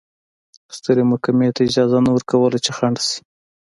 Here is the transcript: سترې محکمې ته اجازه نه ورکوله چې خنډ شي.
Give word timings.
سترې 0.75 1.03
محکمې 1.11 1.49
ته 1.55 1.61
اجازه 1.67 1.97
نه 2.05 2.11
ورکوله 2.15 2.57
چې 2.65 2.71
خنډ 2.77 2.97
شي. 3.07 3.19